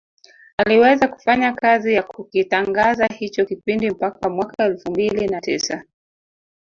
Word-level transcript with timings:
Aliweza 0.57 1.07
kufanya 1.07 1.53
kazi 1.53 1.93
ya 1.93 2.03
kukitangaza 2.03 3.05
hicho 3.05 3.45
kipindi 3.45 3.89
mpaka 3.91 4.29
mwaka 4.29 4.65
elfu 4.65 4.91
mbili 4.91 5.27
na 5.27 5.41
tisa 5.41 5.83